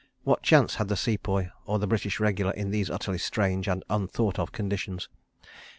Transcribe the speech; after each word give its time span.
What 0.23 0.41
chance 0.41 0.73
had 0.73 0.87
the 0.87 0.95
Sepoy 0.95 1.49
or 1.67 1.77
the 1.77 1.85
British 1.85 2.19
Regular 2.19 2.49
in 2.53 2.71
these 2.71 2.89
utterly 2.89 3.19
strange 3.19 3.67
and 3.67 3.83
unthought 3.87 4.39
of 4.39 4.51
conditions? 4.51 5.07